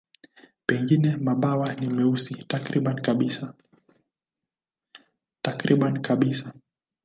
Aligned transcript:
Pengine 0.65 1.17
mabawa 1.17 1.75
ni 1.75 1.87
meusi 1.87 2.33
takriban 5.43 6.01
kabisa. 6.01 6.53